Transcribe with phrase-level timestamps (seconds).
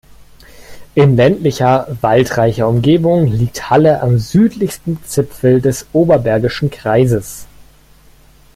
[0.95, 7.45] In ländlicher, waldreicher Umgebung liegt Halle am südlichsten Zipfel des Oberbergischen Kreises.